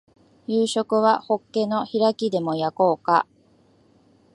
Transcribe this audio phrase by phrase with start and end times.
[0.47, 3.27] 夕食はホッケの開きでも焼こうか